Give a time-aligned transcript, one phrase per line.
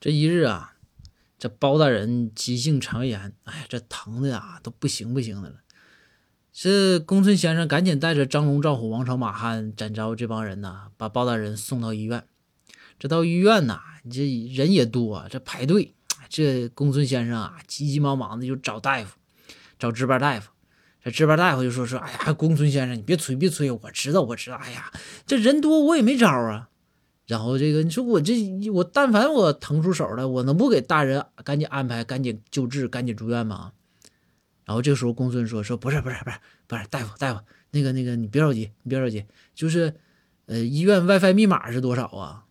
[0.00, 0.74] 这一日啊，
[1.38, 5.56] 这包大人急性肠胃炎，哎呀，这疼的呀都不行不行的了。
[6.52, 12.24] 这公孙先生赶紧带着张龙、赵虎、王朝、马汉、展昭这帮人呐，把包大人送到医院。
[12.98, 13.80] 这到医院呐，
[14.10, 15.94] 这人也多，这排队。
[16.28, 19.16] 这公孙先生啊，急急忙忙的就找大夫，
[19.78, 20.50] 找值班大夫。
[21.02, 24.56] 这值班大夫就说说：“哎呀，公孙先生，你别催，别催，我知道，我知道。
[24.56, 24.90] 哎呀，
[25.26, 26.70] 这人多，我也没招啊。
[27.26, 28.34] 然后这个，你说我这
[28.70, 33.72] 我但凡我腾出手来，我能不给大人赶紧安排、赶紧救治、赶紧住院吗？”
[34.66, 39.24] 然后这个时候，公孙说：“说不是，不是，不是，不是，大夫，大夫，那个，那个，你别着急，你别着急，
[39.54, 39.94] 就是，
[40.46, 42.43] 呃，医院 WiFi 密码是多少啊？”